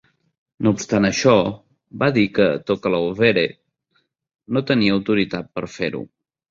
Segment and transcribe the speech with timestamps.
[0.67, 1.33] No obstant això,
[2.05, 3.47] va dir que Tokalauvere
[4.57, 6.07] no tenia autoritat per fer-ho.